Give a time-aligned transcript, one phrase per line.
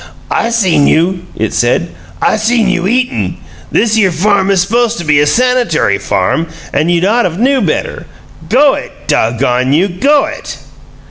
[0.31, 1.93] "I seen you!" it said.
[2.23, 3.37] "I seen you eatin'!
[3.71, 7.61] This here farm is supposed to be a sanitary farm, and you'd ought of knew
[7.61, 8.07] better.
[8.49, 9.87] Go it, doggone you!
[9.87, 10.57] Go it!"